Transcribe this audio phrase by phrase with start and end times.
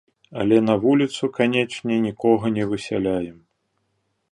[0.43, 3.39] Але на вуліцу, канечне, нікога не высяляем.